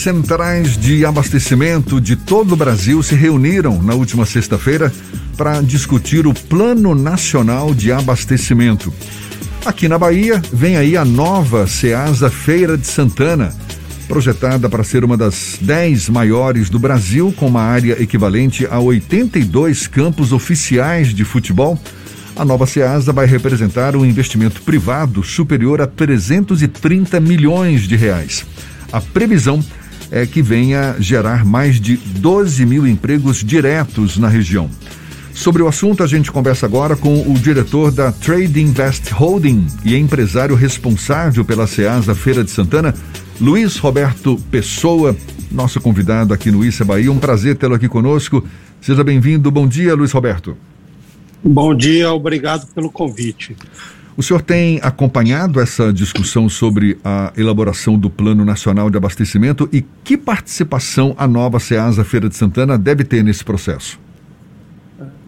[0.00, 4.90] Centrais de abastecimento de todo o Brasil se reuniram na última sexta-feira
[5.36, 8.90] para discutir o Plano Nacional de Abastecimento.
[9.62, 13.54] Aqui na Bahia, vem aí a nova Ceasa Feira de Santana,
[14.08, 19.86] projetada para ser uma das 10 maiores do Brasil, com uma área equivalente a 82
[19.86, 21.78] campos oficiais de futebol.
[22.34, 28.46] A nova Ceasa vai representar um investimento privado superior a 330 milhões de reais.
[28.90, 29.62] A previsão
[30.10, 34.70] é que venha gerar mais de 12 mil empregos diretos na região.
[35.32, 39.96] Sobre o assunto, a gente conversa agora com o diretor da Trade Invest Holding e
[39.96, 42.94] empresário responsável pela SEASA Feira de Santana,
[43.40, 45.16] Luiz Roberto Pessoa,
[45.50, 47.10] nosso convidado aqui no Issa Bahia.
[47.10, 48.44] Um prazer tê-lo aqui conosco.
[48.80, 49.50] Seja bem-vindo.
[49.50, 50.56] Bom dia, Luiz Roberto.
[51.42, 53.56] Bom dia, obrigado pelo convite.
[54.16, 59.84] O senhor tem acompanhado essa discussão sobre a elaboração do Plano Nacional de Abastecimento e
[60.04, 63.98] que participação a nova SEASA Feira de Santana deve ter nesse processo?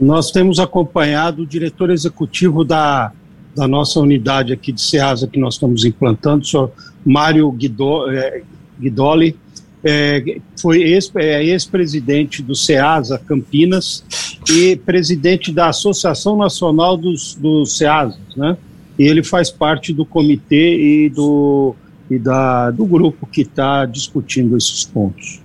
[0.00, 3.12] Nós temos acompanhado o diretor executivo da,
[3.54, 6.72] da nossa unidade aqui de SEASA que nós estamos implantando, o senhor
[7.04, 8.42] Mário Guido, é,
[8.80, 9.36] Guidoli,
[9.84, 10.82] é, foi
[11.16, 14.04] é, ex-presidente do SEASA Campinas
[14.50, 17.80] e presidente da Associação Nacional dos, dos
[18.36, 18.56] né?
[19.02, 21.74] E ele faz parte do comitê e do,
[22.08, 25.42] e da, do grupo que está discutindo esses pontos.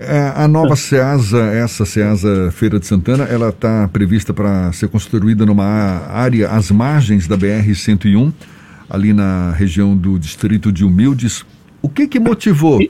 [0.00, 5.44] É, a nova SEASA, essa SEASA Feira de Santana, ela está prevista para ser construída
[5.44, 8.32] numa área às margens da BR-101,
[8.88, 11.44] ali na região do distrito de Humildes.
[11.82, 12.80] O que que motivou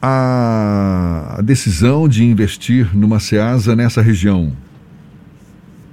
[0.00, 4.52] a decisão de investir numa SEASA nessa região?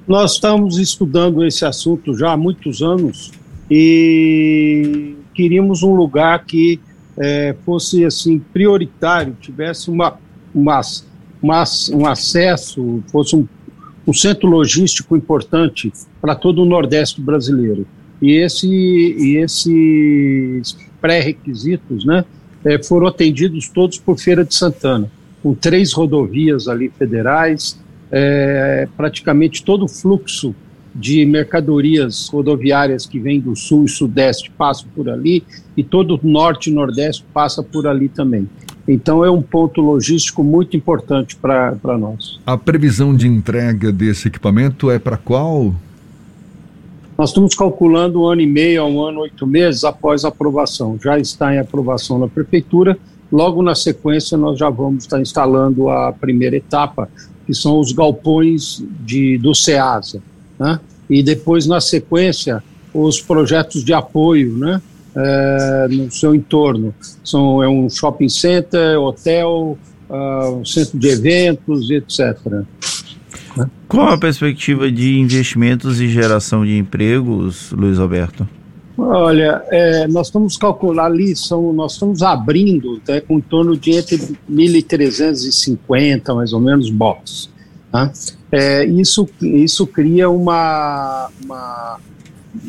[0.08, 3.32] Nós estamos estudando esse assunto já há muitos anos
[3.70, 6.80] e queríamos um lugar que
[7.18, 10.18] é, fosse assim prioritário, tivesse uma,
[10.54, 10.82] uma,
[11.42, 13.48] uma um acesso, fosse um,
[14.08, 17.88] um centro logístico importante para todo o Nordeste brasileiro.
[18.22, 22.24] E, esse, e esses pré-requisitos né,
[22.64, 25.12] é, foram atendidos todos por Feira de Santana,
[25.44, 27.80] com três rodovias ali federais,
[28.12, 30.56] é, praticamente todo o fluxo
[30.96, 35.44] de mercadorias rodoviárias que vem do sul e sudeste passa por ali
[35.76, 38.48] e todo o norte e nordeste passa por ali também.
[38.88, 42.40] Então é um ponto logístico muito importante para nós.
[42.46, 45.76] A previsão de entrega desse equipamento é para qual?
[47.18, 50.98] Nós estamos calculando um ano e meio a um ano oito meses após a aprovação.
[51.04, 52.98] Já está em aprovação na prefeitura.
[53.32, 57.10] Logo na sequência nós já vamos estar instalando a primeira etapa,
[57.46, 60.22] que são os galpões de, do SEASA
[60.60, 60.80] né?
[61.10, 64.82] e depois, na sequência, os projetos de apoio né?
[65.16, 66.94] É, no seu entorno.
[67.24, 69.78] São, é um shopping center, hotel,
[70.10, 72.38] uh, um centro de eventos, etc.
[73.88, 78.46] Qual a perspectiva de investimentos e geração de empregos, Luiz Alberto?
[78.98, 83.92] Olha, é, nós estamos calculando ali, são, nós estamos abrindo né, com em torno de
[83.92, 84.18] entre
[84.50, 87.50] 1.350, mais ou menos, box.
[87.96, 88.12] Tá?
[88.52, 92.00] É, isso, isso cria uma, uma,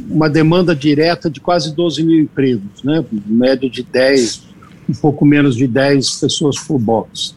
[0.08, 3.04] uma, demanda direta de quase 12 mil empregos, né?
[3.26, 4.42] média de 10,
[4.88, 7.34] um pouco menos de 10 pessoas por box.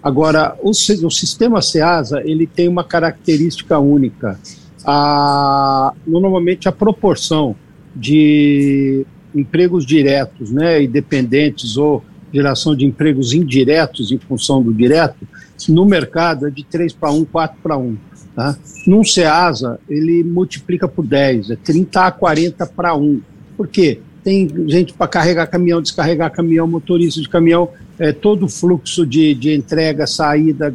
[0.00, 4.38] Agora, o, o sistema SEASA ele tem uma característica única.
[4.84, 7.56] A, normalmente a proporção
[7.94, 9.04] de
[9.34, 15.26] empregos diretos né, e dependentes ou geração de empregos indiretos em função do direto
[15.70, 17.96] no mercado é de 3 para 1, 4 para 1.
[18.34, 18.56] Tá?
[18.86, 23.20] Num SEASA, ele multiplica por 10, é 30 a 40 para 1.
[23.56, 24.00] Por quê?
[24.24, 27.68] Tem gente para carregar caminhão, descarregar caminhão, motorista de caminhão,
[27.98, 30.72] é, todo o fluxo de, de entrega, saída,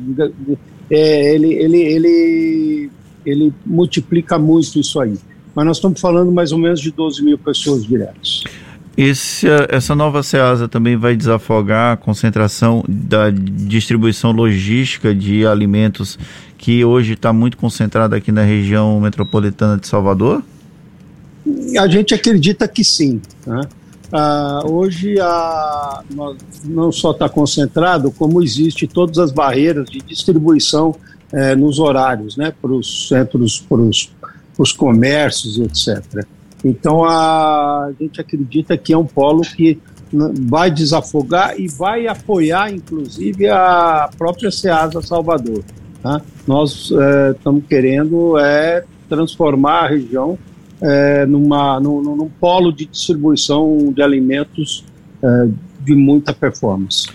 [0.89, 2.91] é, ele, ele, ele,
[3.25, 5.17] ele multiplica muito isso aí.
[5.55, 8.43] Mas nós estamos falando mais ou menos de 12 mil pessoas diretas.
[8.97, 16.17] Esse, essa nova SEASA também vai desafogar a concentração da distribuição logística de alimentos
[16.57, 20.43] que hoje está muito concentrada aqui na região metropolitana de Salvador?
[21.79, 23.21] A gente acredita que sim.
[23.45, 23.61] Né?
[24.11, 26.01] Ah, hoje a,
[26.65, 30.95] não só está concentrado, como existe todas as barreiras de distribuição
[31.31, 33.81] eh, nos horários, né, para os centros, para
[34.57, 36.25] os comércios, etc.
[36.63, 39.79] Então a, gente acredita que é um polo que
[40.47, 45.63] vai desafogar e vai apoiar, inclusive, a própria SEASA Salvador.
[46.01, 46.21] Tá?
[46.47, 46.91] Nós
[47.35, 50.37] estamos é, querendo é, transformar a região
[50.81, 54.85] é, numa, num, num, polo de distribuição de alimentos
[55.21, 55.47] é,
[55.83, 57.07] de muita performance.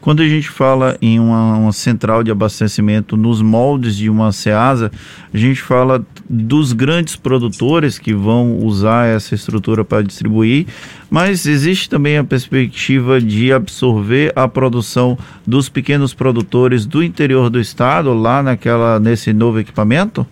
[0.00, 4.90] Quando a gente fala em uma, uma, central de abastecimento nos moldes de uma SEASA,
[5.32, 10.66] a gente fala dos grandes produtores que vão usar essa estrutura para distribuir,
[11.10, 17.58] mas existe também a perspectiva de absorver a produção dos pequenos produtores do interior do
[17.58, 20.24] estado, lá naquela, nesse novo equipamento?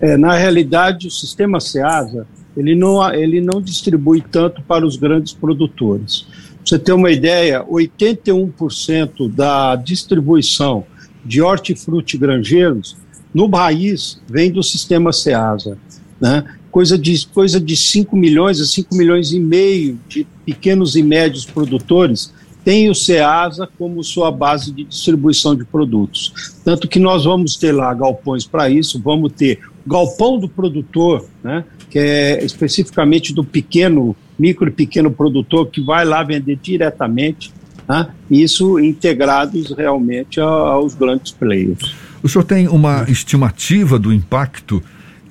[0.00, 2.26] É, na realidade, o sistema SEASA
[2.56, 6.26] ele não, ele não distribui tanto para os grandes produtores
[6.64, 10.84] você ter uma ideia, 81% da distribuição
[11.24, 12.96] de hortifruti granjeiros
[13.34, 15.78] no país vem do sistema SEASA,
[16.20, 16.44] né?
[16.70, 21.44] Coisa de, coisa de 5 milhões a 5 milhões e meio de pequenos e médios
[21.44, 22.32] produtores
[22.64, 26.60] tem o SEASA como sua base de distribuição de produtos.
[26.64, 31.64] Tanto que nós vamos ter lá galpões para isso, vamos ter galpão do produtor, né,
[31.88, 37.52] que é especificamente do pequeno micro e pequeno produtor que vai lá vender diretamente,
[37.90, 38.06] né?
[38.30, 41.92] isso integrados realmente aos grandes players.
[42.22, 44.80] O senhor tem uma estimativa do impacto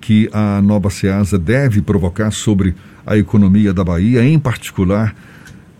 [0.01, 2.75] que a nova SEASA deve provocar sobre
[3.05, 5.15] a economia da Bahia, em particular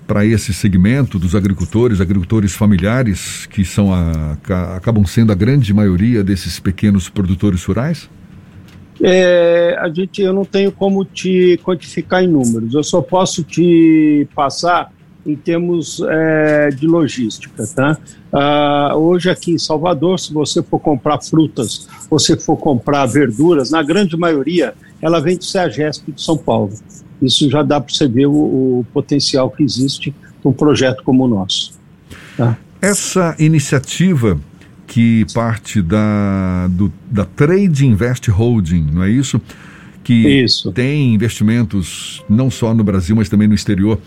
[0.07, 4.37] para esse segmento dos agricultores, agricultores familiares, que são a,
[4.75, 8.09] acabam sendo a grande maioria desses pequenos produtores rurais?
[9.01, 14.27] É, a gente, eu não tenho como te quantificar em números, eu só posso te
[14.33, 14.91] passar
[15.25, 17.65] em termos é, de logística.
[17.67, 17.97] Tá?
[18.31, 23.83] Ah, hoje aqui em Salvador, se você for comprar frutas, você for comprar verduras, na
[23.83, 26.73] grande maioria ela vem do CEAGESP de São Paulo.
[27.21, 30.13] Isso já dá para você ver o, o, potencial que existe
[30.43, 31.73] num projeto como o nosso.
[32.37, 32.57] Tá?
[32.81, 34.39] Essa iniciativa
[34.87, 39.39] que parte da, do, da Trade Invest Holding, não é isso?
[40.03, 40.71] Que isso.
[40.71, 43.99] tem investimentos não só no Brasil, mas também no exterior.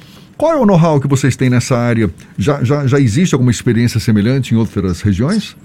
[0.42, 2.10] Qual é o know-how que vocês têm nessa área?
[2.36, 5.56] Já, já, já existe alguma experiência semelhante em outras regiões?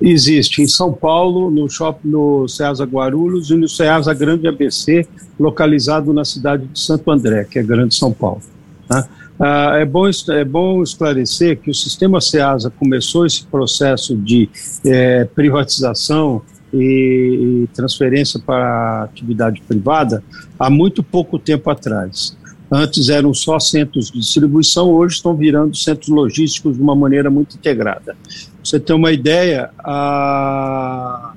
[0.00, 5.06] Existe em São Paulo, no shopping no Ceasa Guarulhos e no Ceasa Grande ABC,
[5.38, 8.40] localizado na cidade de Santo André, que é Grande São Paulo.
[8.88, 9.06] Tá?
[9.38, 14.48] Ah, é, bom, é bom esclarecer que o sistema SEASA começou esse processo de
[14.86, 16.40] é, privatização
[16.72, 20.24] e, e transferência para atividade privada
[20.58, 22.38] há muito pouco tempo atrás.
[22.70, 27.56] Antes eram só centros de distribuição, hoje estão virando centros logísticos de uma maneira muito
[27.56, 28.14] integrada.
[28.14, 31.32] Pra você ter uma ideia, a,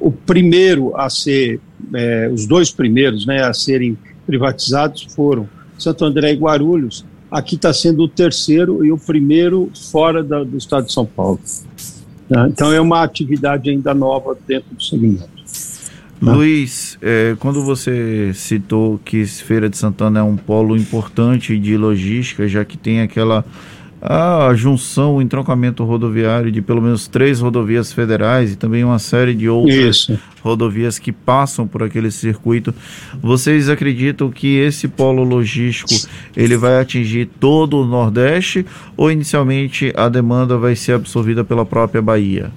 [0.00, 1.60] o primeiro a ser,
[1.94, 3.96] é, os dois primeiros né, a serem
[4.26, 5.48] privatizados foram
[5.78, 10.56] Santo André e Guarulhos, aqui está sendo o terceiro e o primeiro fora da, do
[10.56, 11.38] estado de São Paulo.
[12.28, 12.48] Né?
[12.48, 15.28] Então é uma atividade ainda nova dentro do segmento.
[16.20, 16.32] Né?
[16.32, 22.48] Luiz, é, quando você citou que Feira de Santana é um polo importante de logística,
[22.48, 23.44] já que tem aquela
[24.00, 29.34] a junção, o entroncamento rodoviário de pelo menos três rodovias federais e também uma série
[29.34, 30.18] de outras Isso.
[30.42, 32.74] rodovias que passam por aquele circuito.
[33.20, 38.64] Vocês acreditam que esse polo logístico ele vai atingir todo o Nordeste
[38.96, 42.52] ou inicialmente a demanda vai ser absorvida pela própria Bahia?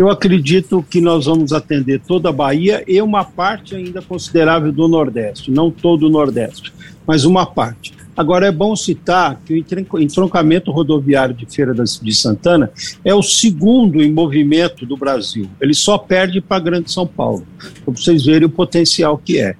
[0.00, 4.88] Eu acredito que nós vamos atender toda a Bahia e uma parte ainda considerável do
[4.88, 6.72] Nordeste, não todo o Nordeste,
[7.06, 7.92] mas uma parte.
[8.16, 9.62] Agora, é bom citar que
[9.92, 12.70] o entroncamento rodoviário de Feira de Santana
[13.04, 15.46] é o segundo em movimento do Brasil.
[15.60, 17.46] Ele só perde para Grande São Paulo,
[17.84, 19.54] para vocês verem o potencial que é.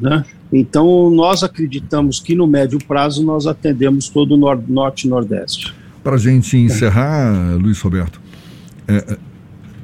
[0.00, 0.24] Né?
[0.52, 5.72] Então, nós acreditamos que no médio prazo nós atendemos todo o nor Norte e Nordeste.
[6.02, 8.20] Para a gente encerrar, Luiz Roberto,
[8.88, 9.18] é, é,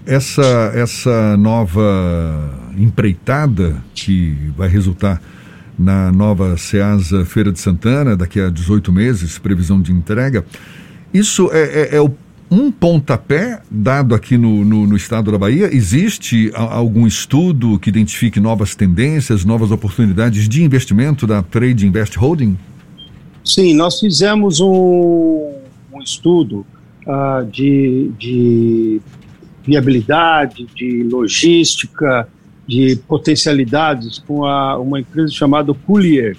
[0.07, 5.21] essa, essa nova empreitada que vai resultar
[5.79, 10.45] na nova Ceasa Feira de Santana, daqui a 18 meses, previsão de entrega.
[11.13, 12.11] Isso é, é, é
[12.51, 15.75] um pontapé dado aqui no, no, no, estado da Bahia?
[15.75, 22.59] Existe algum estudo que identifique novas tendências, novas oportunidades de investimento da Trade Invest Holding?
[23.45, 25.55] Sim, nós fizemos um,
[25.93, 26.67] um estudo
[27.07, 29.01] uh, de, de
[29.65, 32.29] viabilidade, de logística,
[32.67, 36.37] de potencialidades com a, uma empresa chamada Collier,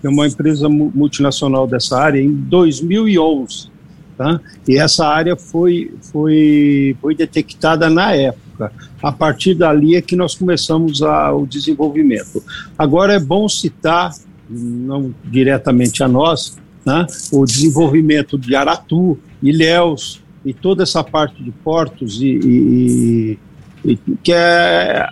[0.00, 3.70] que é uma empresa multinacional dessa área, em 2011.
[4.16, 4.40] Tá?
[4.66, 8.72] E essa área foi, foi, foi detectada na época.
[9.02, 12.42] A partir dali é que nós começamos a, o desenvolvimento.
[12.78, 14.12] Agora é bom citar,
[14.48, 21.50] não diretamente a nós, né, o desenvolvimento de Aratu, Ilhéus e toda essa parte de
[21.50, 23.38] portos e, e,
[23.84, 25.04] e que é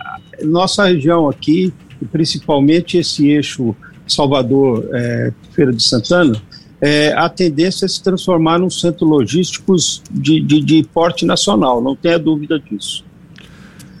[0.43, 1.73] nossa região aqui,
[2.09, 3.75] principalmente esse eixo
[4.07, 6.41] Salvador, é, Feira de Santana,
[6.79, 9.75] é, a tendência é se transformar num centro logístico
[10.09, 13.03] de, de, de porte nacional, não tenha dúvida disso.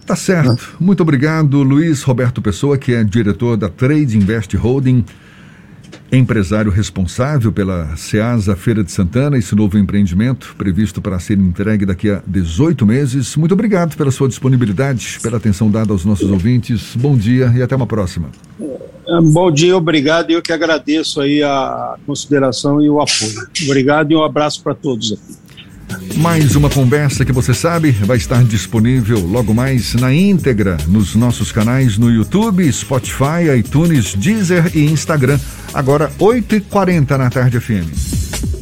[0.05, 0.75] Tá certo.
[0.79, 5.03] Muito obrigado, Luiz Roberto Pessoa, que é diretor da Trade Invest Holding
[6.11, 12.09] empresário responsável pela Ceasa Feira de Santana, esse novo empreendimento previsto para ser entregue daqui
[12.09, 13.35] a 18 meses.
[13.35, 16.95] Muito obrigado pela sua disponibilidade, pela atenção dada aos nossos ouvintes.
[16.95, 18.29] Bom dia e até uma próxima.
[19.07, 20.31] É, bom dia, obrigado.
[20.31, 23.47] Eu que agradeço aí a consideração e o apoio.
[23.63, 25.44] Obrigado e um abraço para todos aqui.
[26.17, 31.51] Mais uma conversa que você sabe vai estar disponível logo mais na íntegra nos nossos
[31.51, 35.39] canais no YouTube, Spotify, iTunes, Deezer e Instagram.
[35.73, 38.54] Agora 8h40 na tarde FM.